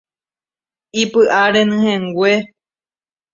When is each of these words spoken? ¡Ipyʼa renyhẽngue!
¡Ipyʼa 1.01 1.41
renyhẽngue! 1.53 2.31